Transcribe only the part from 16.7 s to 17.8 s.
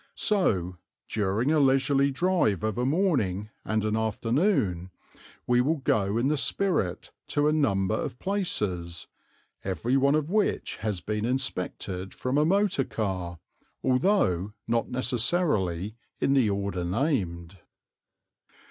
named.